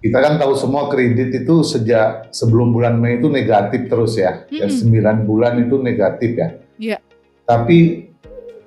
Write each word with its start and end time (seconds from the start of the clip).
kita 0.00 0.18
kan 0.18 0.40
tahu 0.40 0.56
semua 0.56 0.88
kredit 0.88 1.44
itu 1.44 1.60
sejak 1.60 2.32
sebelum 2.32 2.72
bulan 2.72 2.96
Mei 2.96 3.20
itu 3.20 3.28
negatif 3.28 3.84
terus 3.86 4.16
ya. 4.16 4.48
Mm 4.48 4.72
-hmm. 4.72 4.96
Ya 4.96 5.12
9 5.20 5.28
bulan 5.28 5.52
itu 5.60 5.76
negatif 5.76 6.30
ya. 6.32 6.48
Iya. 6.80 6.98
Tapi 7.44 8.08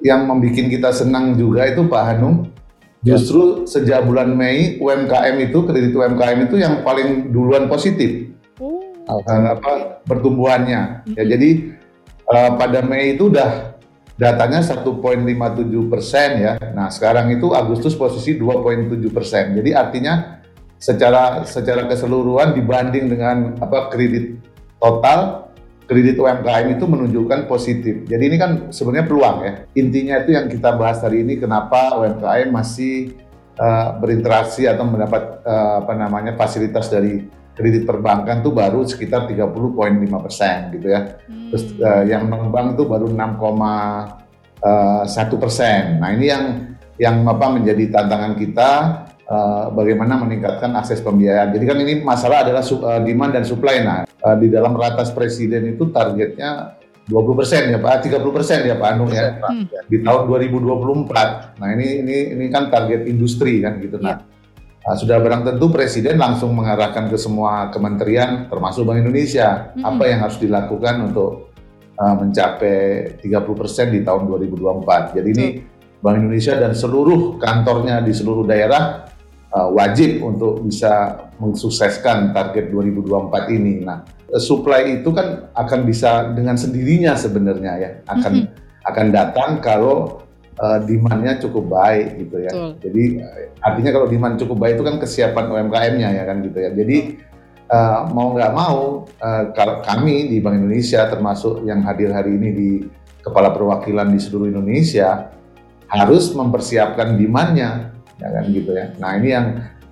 yang 0.05 0.29
membuat 0.29 0.69
kita 0.69 0.93
senang 0.93 1.33
juga 1.33 1.65
itu 1.65 1.89
Pak 1.89 2.03
Hanum, 2.05 2.53
justru 3.01 3.65
sejak 3.65 4.05
bulan 4.05 4.29
Mei 4.37 4.77
UMKM 4.77 5.35
itu 5.49 5.65
kredit 5.65 5.97
UMKM 5.97 6.37
itu 6.45 6.55
yang 6.61 6.85
paling 6.85 7.33
duluan 7.33 7.65
positif. 7.65 8.29
Oh. 8.61 8.85
apa 9.09 10.05
pertumbuhannya. 10.05 11.01
Mm 11.01 11.01
-hmm. 11.01 11.17
Ya 11.17 11.23
jadi 11.33 11.49
uh, 12.29 12.51
pada 12.61 12.85
Mei 12.85 13.17
itu 13.17 13.33
udah 13.33 13.73
datanya 14.13 14.61
1.57 14.61 14.85
persen 15.89 16.29
ya. 16.37 16.53
Nah 16.77 16.93
sekarang 16.93 17.33
itu 17.33 17.49
Agustus 17.57 17.97
posisi 17.97 18.37
2.7 18.37 19.01
persen. 19.09 19.57
Jadi 19.57 19.73
artinya 19.73 20.42
secara 20.83 21.47
secara 21.47 21.87
keseluruhan 21.87 22.51
dibanding 22.51 23.07
dengan 23.07 23.55
apa 23.63 23.87
kredit 23.87 24.35
total 24.83 25.47
kredit 25.87 26.19
UMKM 26.19 26.75
itu 26.75 26.83
menunjukkan 26.87 27.47
positif. 27.47 28.03
Jadi 28.03 28.23
ini 28.27 28.35
kan 28.35 28.67
sebenarnya 28.71 29.07
peluang 29.07 29.37
ya. 29.47 29.53
Intinya 29.79 30.19
itu 30.19 30.35
yang 30.35 30.51
kita 30.51 30.75
bahas 30.75 30.99
hari 30.99 31.23
ini 31.23 31.39
kenapa 31.39 31.95
UMKM 32.03 32.51
masih 32.51 33.15
uh, 33.59 33.99
berinteraksi 33.99 34.67
atau 34.67 34.83
mendapat 34.83 35.39
uh, 35.47 35.87
apa 35.87 35.95
namanya 35.95 36.35
fasilitas 36.35 36.91
dari 36.91 37.31
kredit 37.53 37.85
perbankan 37.87 38.43
tuh 38.43 38.51
baru 38.51 38.83
sekitar 38.83 39.29
30.5 39.29 39.55
persen 40.19 40.67
gitu 40.75 40.91
ya. 40.91 41.15
Hmm. 41.31 41.47
Terus 41.51 41.63
uh, 41.79 42.03
yang 42.03 42.27
non 42.27 42.51
bank 42.51 42.75
tuh 42.75 42.91
baru 42.91 43.07
6,1 43.07 45.39
persen. 45.39 46.03
Nah 46.03 46.11
ini 46.11 46.27
yang 46.27 46.75
yang 46.99 47.23
apa 47.25 47.49
menjadi 47.49 47.89
tantangan 47.89 48.37
kita 48.37 48.71
uh, 49.29 49.71
bagaimana 49.71 50.19
meningkatkan 50.19 50.73
akses 50.75 50.99
pembiayaan. 50.99 51.53
Jadi 51.55 51.63
kan 51.67 51.77
ini 51.79 51.93
masalah 52.03 52.47
adalah 52.47 52.63
uh, 52.63 53.01
demand 53.03 53.31
dan 53.35 53.43
supply. 53.47 53.83
Nah, 53.83 54.03
uh, 54.03 54.35
di 54.39 54.47
dalam 54.51 54.75
ratas 54.75 55.11
presiden 55.11 55.75
itu 55.75 55.91
targetnya 55.91 56.79
20 57.03 57.39
persen 57.39 57.61
ya 57.67 57.79
Pak, 57.83 58.07
30 58.07 58.23
persen 58.31 58.59
ya 58.63 58.79
Pak 58.79 58.89
Anung 58.95 59.11
ya 59.11 59.35
hmm. 59.43 59.91
di 59.91 59.99
tahun 59.99 60.23
2024. 60.23 61.59
Nah 61.59 61.67
ini 61.75 61.99
ini 61.99 62.17
ini 62.31 62.45
kan 62.47 62.71
target 62.71 63.03
industri 63.11 63.59
kan 63.59 63.75
gitu. 63.83 63.99
Nah 63.99 64.23
uh, 64.87 64.95
sudah 64.95 65.19
barang 65.19 65.43
tentu 65.43 65.67
presiden 65.67 66.15
langsung 66.15 66.55
mengarahkan 66.55 67.11
ke 67.11 67.19
semua 67.19 67.67
kementerian 67.75 68.47
termasuk 68.47 68.87
Bank 68.87 69.03
Indonesia 69.03 69.75
hmm. 69.75 69.83
apa 69.83 70.03
yang 70.07 70.19
harus 70.23 70.39
dilakukan 70.39 71.11
untuk 71.11 71.51
uh, 71.99 72.15
mencapai 72.23 73.19
30 73.19 73.59
persen 73.59 73.91
di 73.91 73.99
tahun 73.99 74.23
2024. 74.23 75.19
Jadi 75.19 75.29
ini 75.35 75.47
Bank 75.99 76.23
Indonesia 76.23 76.55
dan 76.55 76.71
seluruh 76.71 77.35
kantornya 77.35 77.99
di 77.99 78.15
seluruh 78.15 78.47
daerah 78.47 79.11
uh, 79.53 79.69
wajib 79.71 80.19
untuk 80.25 80.65
bisa 80.65 81.25
mensukseskan 81.37 82.33
target 82.33 82.73
2024 82.73 83.53
ini. 83.53 83.85
Nah, 83.85 84.03
supply 84.41 85.01
itu 85.01 85.13
kan 85.13 85.53
akan 85.53 85.79
bisa 85.85 86.33
dengan 86.33 86.57
sendirinya 86.57 87.13
sebenarnya 87.13 87.73
ya 87.77 87.89
akan 88.09 88.33
mm 88.33 88.45
-hmm. 88.49 88.87
akan 88.89 89.05
datang 89.13 89.51
kalau 89.61 90.25
uh, 90.57 90.79
demandnya 90.81 91.37
cukup 91.37 91.69
baik 91.69 92.17
gitu 92.25 92.37
ya. 92.41 92.51
Betul. 92.51 92.71
Jadi 92.81 93.03
artinya 93.61 93.91
kalau 93.93 94.07
demand 94.09 94.35
cukup 94.41 94.57
baik 94.57 94.73
itu 94.81 94.85
kan 94.85 94.95
kesiapan 94.97 95.45
UMKM-nya 95.49 96.09
ya 96.17 96.23
kan 96.25 96.37
gitu 96.41 96.57
ya. 96.57 96.69
Jadi 96.73 96.97
uh, 97.69 98.09
mau 98.09 98.33
nggak 98.33 98.53
mau 98.53 99.05
uh, 99.05 99.43
kalau 99.53 99.85
kami 99.85 100.33
di 100.33 100.37
Bank 100.41 100.57
Indonesia 100.57 101.05
termasuk 101.07 101.61
yang 101.65 101.85
hadir 101.85 102.09
hari 102.09 102.33
ini 102.35 102.49
di 102.53 102.69
kepala 103.23 103.53
perwakilan 103.53 104.11
di 104.11 104.19
seluruh 104.19 104.51
Indonesia 104.51 105.31
harus 105.87 106.33
mempersiapkan 106.33 107.15
demandnya 107.15 107.92
ya 108.23 108.29
kan 108.31 108.45
gitu 108.47 108.71
ya. 108.71 108.85
Nah 109.03 109.19
ini 109.19 109.27
yang 109.35 109.47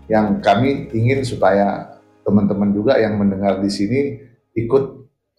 yang 0.07 0.27
kami 0.39 0.87
ingin 0.95 1.27
supaya 1.27 1.99
teman-teman 2.23 2.71
juga 2.71 2.95
yang 2.95 3.19
mendengar 3.19 3.59
di 3.59 3.67
sini 3.67 3.99
ikut 4.55 4.83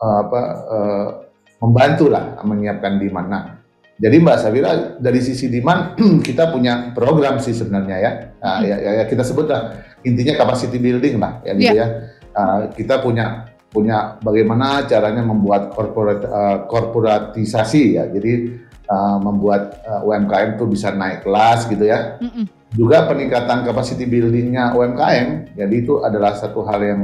uh, 0.01 0.19
apa 0.29 0.41
uh, 0.69 1.09
membantu 1.63 2.11
lah 2.13 2.41
menyiapkan 2.43 2.99
demand. 2.99 3.29
Nah, 3.31 3.45
jadi 4.03 4.19
Mbak 4.19 4.39
Sabira 4.41 4.73
dari 4.99 5.21
sisi 5.23 5.47
demand 5.47 5.95
kita 6.27 6.51
punya 6.51 6.91
program 6.93 7.39
sih 7.39 7.55
sebenarnya 7.55 7.97
ya. 8.03 8.11
Nah, 8.43 8.61
ya, 8.67 8.77
ya, 8.81 8.91
ya 9.03 9.05
kita 9.07 9.23
sebut 9.23 9.47
lah 9.47 9.79
intinya 10.03 10.35
capacity 10.35 10.77
building 10.83 11.23
lah 11.23 11.39
ya 11.47 11.53
gitu 11.55 11.77
yeah. 11.77 11.89
ya. 11.89 11.89
Uh, 12.33 12.61
kita 12.73 13.05
punya 13.05 13.53
punya 13.73 14.21
bagaimana 14.21 14.85
caranya 14.85 15.25
membuat 15.25 15.73
korporat 15.73 16.21
uh, 16.27 16.59
korporatisasi 16.67 18.01
ya. 18.01 18.09
Jadi 18.11 18.59
uh, 18.89 19.21
membuat 19.21 19.85
uh, 19.87 20.09
UMKM 20.09 20.59
tuh 20.59 20.67
bisa 20.67 20.91
naik 20.91 21.23
kelas 21.23 21.71
gitu 21.71 21.85
ya. 21.87 22.19
Mm 22.19 22.33
-mm 22.33 22.62
juga 22.73 23.05
peningkatan 23.09 23.69
capacity 23.69 24.09
buildingnya 24.09 24.73
UMKM, 24.73 25.57
jadi 25.57 25.75
itu 25.75 26.01
adalah 26.01 26.33
satu 26.37 26.65
hal 26.65 26.81
yang 26.81 27.03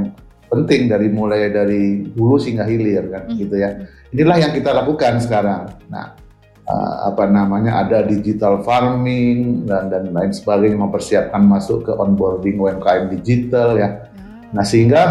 penting 0.49 0.89
dari 0.89 1.13
mulai 1.13 1.53
dari 1.53 2.09
hulu 2.17 2.41
hingga 2.41 2.65
hilir 2.65 3.05
kan, 3.13 3.29
mm. 3.29 3.37
gitu 3.37 3.55
ya. 3.61 3.85
Inilah 4.17 4.49
yang 4.49 4.53
kita 4.57 4.73
lakukan 4.73 5.21
sekarang. 5.21 5.69
Nah, 5.93 6.17
uh, 6.69 6.95
apa 7.11 7.25
namanya 7.27 7.83
ada 7.83 8.05
digital 8.05 8.61
farming 8.63 9.65
dan 9.65 9.89
dan 9.89 10.13
lain 10.13 10.33
sebagainya 10.33 10.79
mempersiapkan 10.79 11.43
masuk 11.43 11.89
ke 11.89 11.93
onboarding 11.97 12.61
UMKM 12.61 13.09
digital 13.13 13.75
ya. 13.77 13.89
Hmm. 14.13 14.57
Nah 14.57 14.65
sehingga 14.65 15.03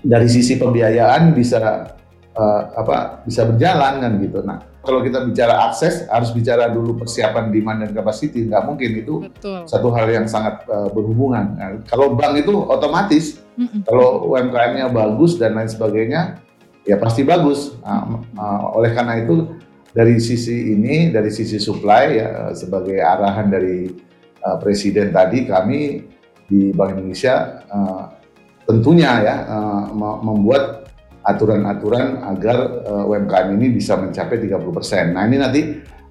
dari 0.00 0.30
sisi 0.30 0.54
pembiayaan 0.54 1.34
bisa 1.34 1.90
uh, 2.34 2.62
apa 2.78 3.26
bisa 3.26 3.42
berjalan 3.44 3.94
kan 3.98 4.12
gitu. 4.22 4.38
Nah 4.46 4.58
kalau 4.86 5.02
kita 5.02 5.26
bicara 5.26 5.66
akses 5.66 6.06
harus 6.06 6.30
bicara 6.30 6.70
dulu 6.70 6.94
persiapan 7.02 7.50
demand 7.50 7.82
dan 7.82 7.90
capacity 7.90 8.46
nggak 8.46 8.62
mungkin 8.62 8.90
itu 9.02 9.14
Betul. 9.26 9.66
satu 9.66 9.90
hal 9.90 10.06
yang 10.08 10.26
sangat 10.30 10.62
uh, 10.70 10.86
berhubungan 10.94 11.58
nah, 11.58 11.74
kalau 11.90 12.14
bank 12.14 12.38
itu 12.38 12.54
otomatis 12.54 13.42
mm 13.58 13.66
-mm. 13.66 13.80
kalau 13.82 14.30
UMKM-nya 14.30 14.86
bagus 14.88 15.34
dan 15.36 15.58
lain 15.58 15.66
sebagainya 15.66 16.38
ya 16.86 16.96
pasti 17.02 17.26
bagus 17.26 17.74
nah, 17.82 18.22
uh, 18.38 18.78
oleh 18.78 18.94
karena 18.94 19.18
itu 19.18 19.58
dari 19.90 20.22
sisi 20.22 20.72
ini 20.76 21.10
dari 21.10 21.34
sisi 21.34 21.58
supply 21.58 22.04
ya 22.14 22.28
sebagai 22.54 23.02
arahan 23.02 23.50
dari 23.50 23.90
uh, 24.46 24.56
presiden 24.62 25.10
tadi 25.10 25.44
kami 25.50 26.06
di 26.46 26.70
Bank 26.70 26.94
Indonesia 26.94 27.66
uh, 27.66 28.14
tentunya 28.66 29.10
ya 29.22 29.36
uh, 29.50 29.84
membuat 30.22 30.85
aturan-aturan 31.26 32.22
agar 32.22 32.56
uh, 32.86 33.02
eh, 33.02 33.10
UMKM 33.10 33.48
ini 33.58 33.74
bisa 33.74 33.98
mencapai 33.98 34.38
30%. 34.38 35.10
Nah 35.10 35.26
ini 35.26 35.36
nanti 35.42 35.60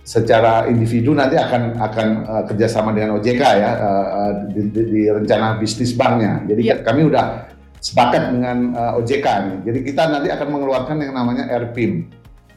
secara 0.06 0.68
individu 0.70 1.16
nanti 1.16 1.40
akan 1.40 1.80
akan 1.80 2.08
uh, 2.28 2.44
kerjasama 2.46 2.94
dengan 2.94 3.18
OJK 3.18 3.42
ya 3.42 3.72
uh, 3.80 4.32
di, 4.52 4.70
di, 4.70 4.82
di 4.92 5.02
rencana 5.08 5.56
bisnis 5.56 5.96
banknya. 5.96 6.44
Jadi 6.46 6.62
ya. 6.68 6.76
kami 6.84 7.08
udah 7.08 7.48
sepakat 7.80 8.36
dengan 8.36 8.76
uh, 8.76 9.00
OJK 9.00 9.28
nih. 9.48 9.58
Jadi 9.72 9.80
kita 9.88 10.04
nanti 10.12 10.28
akan 10.30 10.48
mengeluarkan 10.52 10.98
yang 11.00 11.16
namanya 11.16 11.48
RPIM. 11.48 12.12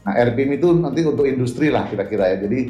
Nah 0.07 0.13
RPIM 0.15 0.57
itu 0.57 0.69
nanti 0.73 1.03
untuk 1.03 1.27
industri 1.27 1.69
lah 1.69 1.89
kira-kira 1.91 2.37
ya. 2.37 2.37
Jadi 2.47 2.61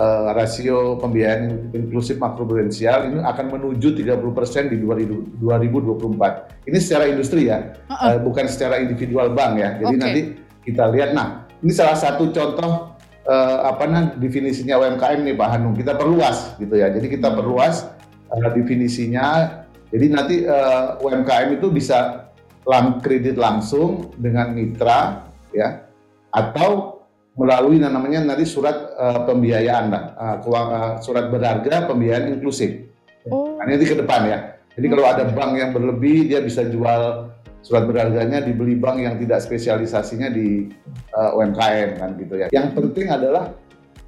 uh, 0.00 0.32
rasio 0.32 0.96
pembiayaan 0.98 1.72
inklusif 1.76 2.16
makroprudensial 2.16 3.12
ini 3.12 3.18
akan 3.20 3.46
menuju 3.52 3.94
30% 3.98 4.72
di 4.72 4.76
2024. 4.80 6.68
Ini 6.70 6.78
secara 6.80 7.04
industri 7.10 7.50
ya, 7.52 7.76
uh 7.88 7.92
-uh. 7.92 8.08
Uh, 8.16 8.18
bukan 8.24 8.48
secara 8.48 8.80
individual 8.80 9.32
bank 9.36 9.60
ya. 9.60 9.70
Jadi 9.76 9.94
okay. 9.94 10.02
nanti 10.02 10.20
kita 10.64 10.84
lihat. 10.92 11.10
Nah, 11.12 11.44
ini 11.60 11.72
salah 11.74 11.98
satu 11.98 12.32
contoh 12.32 12.96
uh, 13.28 13.58
apa 13.68 13.84
nah 13.86 14.04
definisinya 14.16 14.80
UMKM 14.80 15.20
nih 15.26 15.34
Pak 15.36 15.48
Hanung. 15.56 15.74
Kita 15.76 15.98
perluas 15.98 16.56
gitu 16.56 16.74
ya. 16.78 16.88
Jadi 16.88 17.06
kita 17.06 17.34
perluas 17.34 17.90
uh, 18.32 18.50
definisinya. 18.54 19.60
Jadi 19.90 20.06
nanti 20.06 20.36
uh, 20.46 21.02
UMKM 21.02 21.58
itu 21.58 21.66
bisa 21.68 22.30
lang 22.62 23.02
kredit 23.02 23.34
langsung 23.34 24.14
dengan 24.14 24.54
mitra 24.54 25.26
ya 25.50 25.89
atau 26.30 27.02
melalui 27.38 27.78
yang 27.78 27.94
namanya 27.94 28.34
nanti 28.34 28.44
surat 28.44 28.94
uh, 28.98 29.24
pembiayaan 29.24 29.84
lah, 29.90 30.04
uh, 30.18 30.36
uh, 30.44 30.92
surat 31.00 31.30
berharga 31.30 31.86
pembiayaan 31.86 32.36
inklusif. 32.36 32.90
Oh. 33.30 33.56
Nah, 33.56 33.68
ini 33.70 33.86
ke 33.86 33.96
depan 33.96 34.26
ya. 34.26 34.38
Jadi 34.74 34.86
kalau 34.86 35.04
ada 35.06 35.24
bank 35.28 35.52
yang 35.58 35.70
berlebih, 35.74 36.30
dia 36.30 36.40
bisa 36.40 36.66
jual 36.66 37.32
surat 37.60 37.84
berharganya 37.84 38.40
dibeli 38.40 38.76
bank 38.76 39.04
yang 39.04 39.14
tidak 39.20 39.44
spesialisasinya 39.44 40.32
di 40.32 40.72
uh, 41.12 41.36
UMKM 41.36 42.00
kan 42.00 42.10
gitu 42.16 42.34
ya. 42.40 42.46
Yang 42.48 42.66
penting 42.76 43.06
adalah 43.12 43.52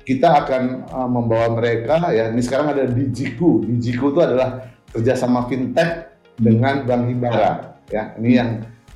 kita 0.03 0.29
akan 0.45 0.89
uh, 0.89 1.09
membawa 1.09 1.53
mereka 1.53 2.11
ya. 2.11 2.33
Ini 2.33 2.43
sekarang 2.43 2.75
ada 2.75 2.85
Dijiku. 2.89 3.63
Dijiku 3.63 4.17
itu 4.17 4.21
adalah 4.25 4.67
kerjasama 4.91 5.47
fintech 5.47 6.11
dengan 6.41 6.89
Bank 6.89 7.03
Himbara 7.07 7.77
ya. 7.93 8.17
Ini 8.17 8.31
yang 8.33 8.51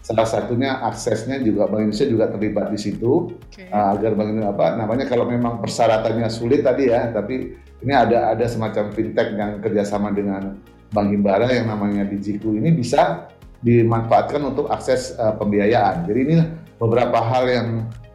salah 0.07 0.23
satunya 0.23 0.79
aksesnya 0.87 1.43
juga 1.43 1.67
Bank 1.67 1.91
Indonesia 1.91 2.07
juga 2.07 2.31
terlibat 2.31 2.71
di 2.71 2.79
situ. 2.79 3.35
Okay. 3.51 3.67
uh, 3.75 3.99
agar 3.99 4.15
Bank 4.15 4.31
Indonesia 4.31 4.55
apa 4.55 4.67
namanya 4.79 5.05
kalau 5.11 5.27
memang 5.27 5.59
persyaratannya 5.59 6.31
sulit 6.31 6.63
tadi 6.63 6.95
ya 6.95 7.11
tapi 7.11 7.59
ini 7.83 7.93
ada 7.93 8.31
ada 8.31 8.47
semacam 8.47 8.95
fintech 8.95 9.35
yang 9.35 9.59
kerjasama 9.59 10.15
dengan 10.15 10.63
Bank 10.95 11.11
Himbara 11.11 11.51
yang 11.51 11.67
namanya 11.67 12.07
Dijiku 12.07 12.55
ini 12.55 12.71
bisa 12.71 13.27
dimanfaatkan 13.67 14.47
untuk 14.47 14.71
akses 14.71 15.19
uh, 15.19 15.35
pembiayaan. 15.35 16.07
Jadi 16.07 16.21
ini 16.23 16.35
beberapa 16.79 17.19
hal 17.19 17.45
yang 17.51 17.69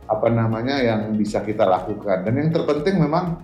apa 0.08 0.28
namanya 0.32 0.80
yang 0.80 1.12
bisa 1.20 1.44
kita 1.44 1.68
lakukan. 1.68 2.24
Dan 2.24 2.40
yang 2.40 2.50
terpenting 2.56 3.04
memang 3.04 3.44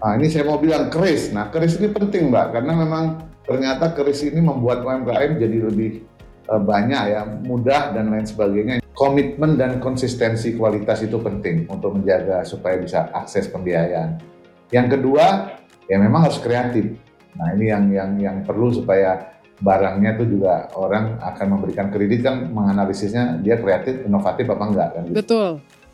nah 0.00 0.16
ini 0.16 0.32
saya 0.32 0.48
mau 0.48 0.56
bilang 0.56 0.88
keris. 0.88 1.36
Nah 1.36 1.52
keris 1.52 1.76
ini 1.76 1.92
penting 1.92 2.32
mbak 2.32 2.56
karena 2.56 2.72
memang 2.80 3.04
ternyata 3.44 3.92
keris 3.92 4.24
ini 4.24 4.40
membuat 4.40 4.80
UMKM 4.80 5.36
jadi 5.36 5.68
lebih 5.68 6.13
banyak 6.48 7.02
ya, 7.10 7.20
mudah 7.24 7.92
dan 7.96 8.12
lain 8.12 8.26
sebagainya. 8.28 8.74
Komitmen 8.94 9.58
dan 9.58 9.82
konsistensi 9.82 10.54
kualitas 10.54 11.02
itu 11.02 11.18
penting 11.18 11.66
untuk 11.66 11.98
menjaga 11.98 12.46
supaya 12.46 12.78
bisa 12.78 13.10
akses 13.10 13.50
pembiayaan. 13.50 14.22
Yang 14.70 14.98
kedua, 14.98 15.56
ya 15.90 15.96
memang 15.98 16.30
harus 16.30 16.38
kreatif. 16.38 16.94
Nah 17.34 17.58
ini 17.58 17.74
yang 17.74 17.84
yang 17.90 18.10
yang 18.22 18.36
perlu 18.46 18.70
supaya 18.70 19.34
barangnya 19.58 20.18
itu 20.18 20.38
juga 20.38 20.70
orang 20.78 21.18
akan 21.18 21.46
memberikan 21.58 21.90
kredit 21.90 22.22
kan 22.22 22.50
menganalisisnya 22.54 23.42
dia 23.42 23.58
kreatif, 23.58 24.06
inovatif 24.06 24.46
apa 24.50 24.64
enggak 24.66 24.88
kan? 24.94 25.02
Gitu. 25.10 25.16
Betul. 25.18 25.48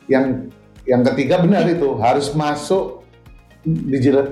Yang 0.08 0.24
yang 0.84 1.02
ketiga 1.12 1.40
benar 1.40 1.64
itu 1.68 1.88
harus 2.00 2.32
masuk 2.36 3.04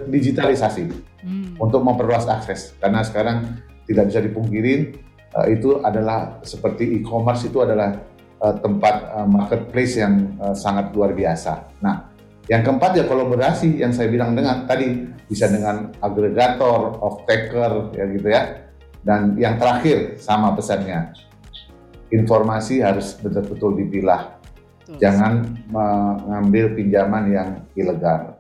digitalisasi 0.09 0.89
hmm. 1.25 1.61
untuk 1.61 1.85
memperluas 1.85 2.25
akses 2.25 2.73
karena 2.81 3.05
sekarang 3.05 3.61
tidak 3.85 4.09
bisa 4.09 4.21
dipungkirin 4.25 4.97
uh, 5.35 5.47
itu 5.49 5.81
adalah 5.85 6.41
seperti 6.45 7.01
e-commerce 7.01 7.49
itu 7.49 7.61
adalah 7.61 7.99
uh, 8.41 8.55
tempat 8.57 8.95
uh, 9.13 9.29
marketplace 9.29 9.99
yang 9.99 10.39
uh, 10.41 10.55
sangat 10.55 10.95
luar 10.95 11.13
biasa. 11.13 11.81
Nah, 11.85 12.09
yang 12.49 12.65
keempat 12.65 12.97
ya 12.97 13.05
kolaborasi 13.05 13.83
yang 13.83 13.93
saya 13.93 14.09
bilang 14.09 14.33
dengan 14.33 14.65
tadi 14.65 15.05
bisa 15.29 15.51
dengan 15.53 15.93
agregator, 16.01 16.97
off 17.05 17.29
taker 17.29 17.93
ya 17.93 18.05
gitu 18.09 18.29
ya. 18.29 18.43
Dan 19.05 19.37
yang 19.37 19.61
terakhir 19.61 20.17
sama 20.19 20.57
pesannya 20.57 21.13
informasi 22.09 22.81
harus 22.81 23.17
betul-betul 23.21 23.77
dipilah. 23.85 24.41
Jangan 24.89 25.45
mengambil 25.69 26.73
pinjaman 26.73 27.25
yang 27.29 27.49
ilegal 27.77 28.38